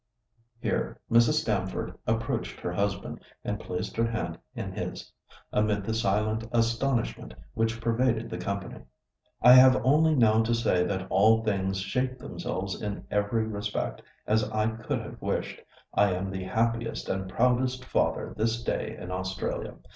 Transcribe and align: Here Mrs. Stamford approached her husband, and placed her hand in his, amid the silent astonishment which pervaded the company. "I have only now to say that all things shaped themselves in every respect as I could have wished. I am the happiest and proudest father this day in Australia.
Here 0.59 0.97
Mrs. 1.11 1.41
Stamford 1.43 1.95
approached 2.07 2.59
her 2.59 2.73
husband, 2.73 3.19
and 3.43 3.59
placed 3.59 3.95
her 3.97 4.07
hand 4.07 4.39
in 4.55 4.71
his, 4.71 5.11
amid 5.53 5.83
the 5.83 5.93
silent 5.93 6.43
astonishment 6.51 7.35
which 7.53 7.79
pervaded 7.79 8.27
the 8.27 8.39
company. 8.39 8.79
"I 9.43 9.53
have 9.53 9.79
only 9.85 10.15
now 10.15 10.41
to 10.41 10.55
say 10.55 10.83
that 10.85 11.05
all 11.11 11.43
things 11.43 11.77
shaped 11.81 12.17
themselves 12.17 12.81
in 12.81 13.05
every 13.11 13.45
respect 13.45 14.01
as 14.25 14.43
I 14.49 14.71
could 14.71 15.01
have 15.01 15.21
wished. 15.21 15.61
I 15.93 16.13
am 16.13 16.31
the 16.31 16.45
happiest 16.45 17.07
and 17.07 17.29
proudest 17.29 17.85
father 17.85 18.33
this 18.35 18.63
day 18.63 18.97
in 18.97 19.11
Australia. 19.11 19.75